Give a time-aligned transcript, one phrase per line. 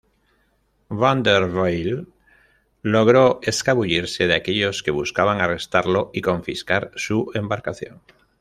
[0.89, 2.07] Vanderbilt
[2.81, 8.01] logró escabullirse de aquellos que buscaban arrestarlo y confiscar su embarcación.